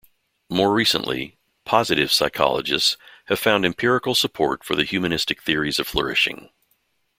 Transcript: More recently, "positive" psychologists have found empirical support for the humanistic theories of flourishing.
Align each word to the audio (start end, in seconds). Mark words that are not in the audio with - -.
More 0.49 0.73
recently, 0.73 1.37
"positive" 1.63 2.11
psychologists 2.11 2.97
have 3.25 3.37
found 3.37 3.65
empirical 3.67 4.15
support 4.15 4.63
for 4.63 4.75
the 4.75 4.83
humanistic 4.83 5.43
theories 5.43 5.77
of 5.77 5.85
flourishing. 5.87 6.49